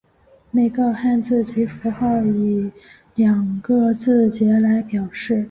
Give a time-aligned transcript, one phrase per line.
[0.49, 2.71] 每个汉字及符号以
[3.13, 5.39] 两个字节来表示。